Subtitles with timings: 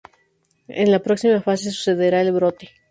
[0.81, 2.69] En la próxima fase sucederá el brote.